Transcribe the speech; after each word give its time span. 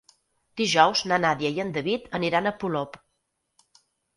Dijous 0.61 1.03
na 1.11 1.19
Nàdia 1.27 1.51
i 1.57 1.63
en 1.65 1.75
David 1.77 2.09
aniran 2.21 2.49
a 2.49 2.55
Polop. 2.65 2.99